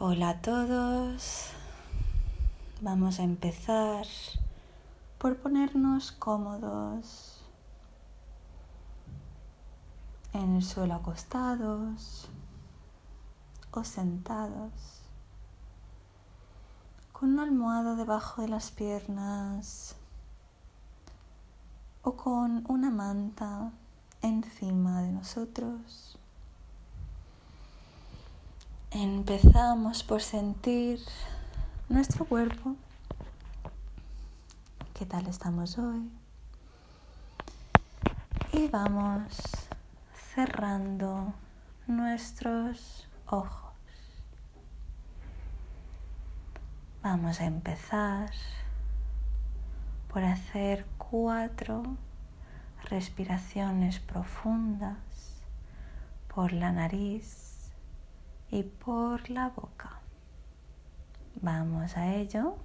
[0.00, 1.50] Hola a todos.
[2.80, 4.06] Vamos a empezar
[5.18, 7.42] por ponernos cómodos
[10.34, 12.28] en el suelo acostados
[13.72, 15.02] o sentados
[17.10, 19.96] con una almohada debajo de las piernas
[22.02, 23.72] o con una manta
[24.22, 26.17] encima de nosotros.
[29.00, 30.98] Empezamos por sentir
[31.88, 32.74] nuestro cuerpo.
[34.92, 36.10] ¿Qué tal estamos hoy?
[38.52, 39.68] Y vamos
[40.34, 41.32] cerrando
[41.86, 43.72] nuestros ojos.
[47.00, 48.32] Vamos a empezar
[50.12, 51.84] por hacer cuatro
[52.90, 54.98] respiraciones profundas
[56.26, 57.47] por la nariz
[58.50, 60.00] y por la boca.
[61.40, 62.56] Vamos a ello.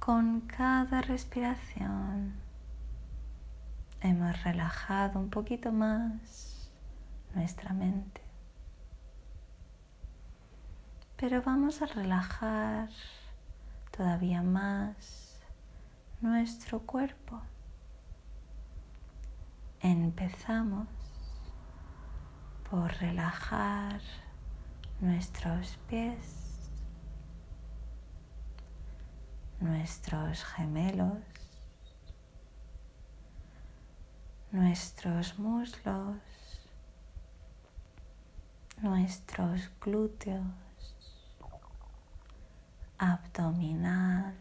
[0.00, 2.32] Con cada respiración
[4.00, 6.70] hemos relajado un poquito más
[7.34, 8.22] nuestra mente.
[11.18, 12.88] Pero vamos a relajar
[13.94, 15.38] todavía más
[16.22, 17.42] nuestro cuerpo.
[19.80, 20.88] Empezamos
[22.70, 24.00] por relajar
[24.98, 26.49] nuestros pies
[29.60, 31.18] nuestros gemelos,
[34.50, 36.16] nuestros muslos,
[38.80, 40.42] nuestros glúteos,
[42.98, 44.34] abdominal,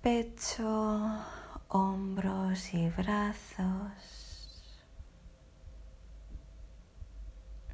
[0.00, 1.24] pecho,
[1.68, 3.92] hombros y brazos,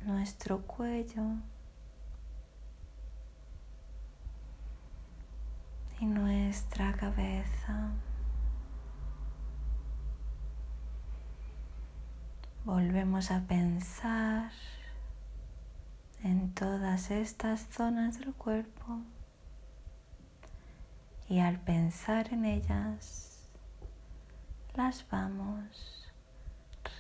[0.04, 1.22] nuestro cuello,
[6.02, 6.06] y
[6.52, 7.92] nuestra cabeza.
[12.66, 14.50] Volvemos a pensar
[16.22, 19.00] en todas estas zonas del cuerpo
[21.26, 23.48] y al pensar en ellas
[24.74, 26.12] las vamos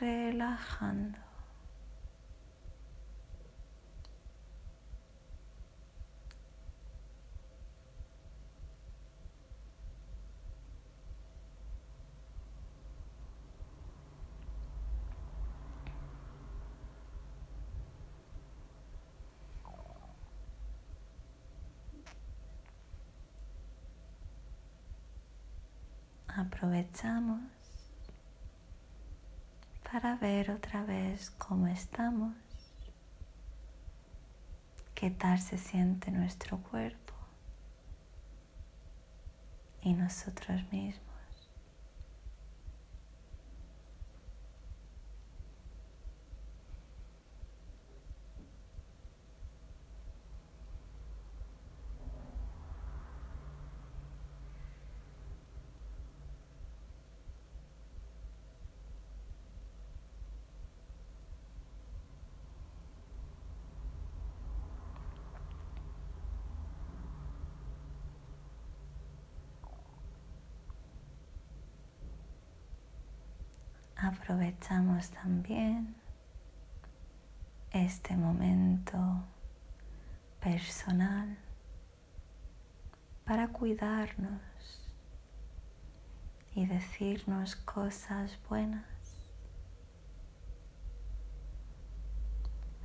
[0.00, 1.31] relajando.
[26.42, 27.40] Aprovechamos
[29.90, 32.34] para ver otra vez cómo estamos,
[34.94, 37.14] qué tal se siente nuestro cuerpo
[39.82, 41.11] y nosotros mismos.
[74.02, 75.94] Aprovechamos también
[77.70, 78.98] este momento
[80.40, 81.38] personal
[83.24, 84.40] para cuidarnos
[86.54, 88.84] y decirnos cosas buenas.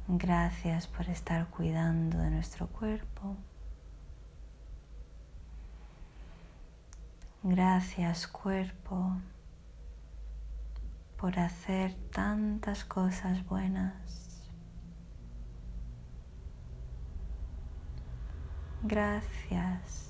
[0.07, 3.35] Gracias por estar cuidando de nuestro cuerpo.
[7.41, 9.19] Gracias cuerpo
[11.17, 14.51] por hacer tantas cosas buenas.
[18.83, 20.07] Gracias.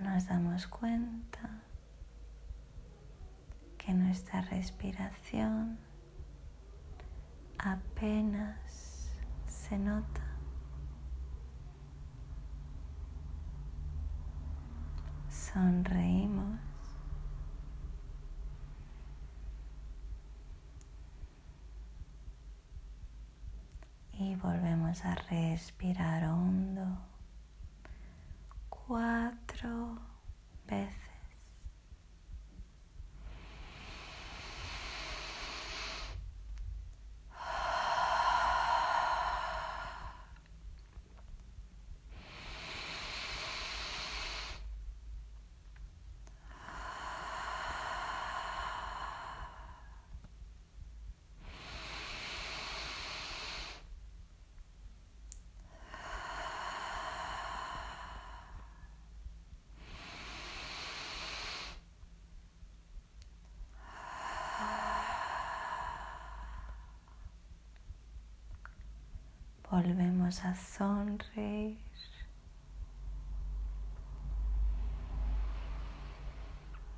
[0.00, 1.50] nos damos cuenta
[3.88, 5.78] que nuestra respiración
[7.56, 9.08] apenas
[9.46, 10.20] se nota.
[15.30, 16.60] Sonreímos.
[24.12, 26.98] Y volvemos a respirar hondo
[28.68, 29.98] cuatro
[30.66, 31.07] veces.
[69.70, 71.76] Volvemos a sonreír.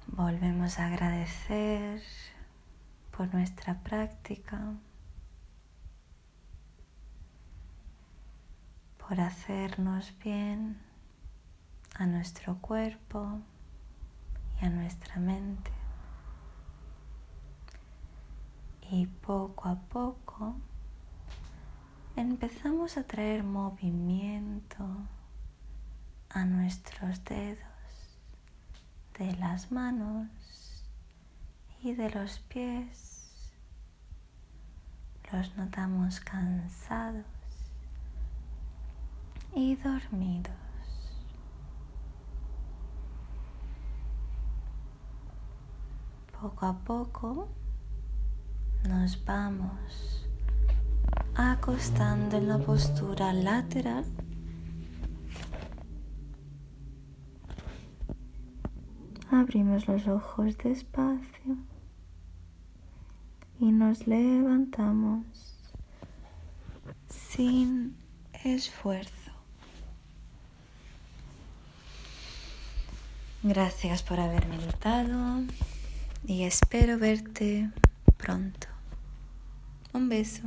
[0.07, 2.01] Volvemos a agradecer
[3.11, 4.75] por nuestra práctica,
[8.99, 10.81] por hacernos bien
[11.97, 13.41] a nuestro cuerpo
[14.63, 15.73] y a nuestra mente.
[18.93, 20.55] Y poco a poco
[22.21, 24.85] empezamos a traer movimiento
[26.29, 27.59] a nuestros dedos
[29.19, 30.29] de las manos
[31.83, 33.55] y de los pies.
[35.33, 37.25] Los notamos cansados
[39.55, 40.53] y dormidos.
[46.39, 47.49] Poco a poco
[48.87, 50.30] nos vamos
[51.41, 54.05] acostando en la postura lateral.
[59.31, 61.57] Abrimos los ojos despacio
[63.59, 65.25] y nos levantamos
[67.09, 67.97] sin
[68.45, 69.33] esfuerzo.
[73.43, 75.45] Gracias por haber meditado
[76.27, 77.71] y espero verte
[78.19, 78.67] pronto.
[79.95, 80.43] Un beso.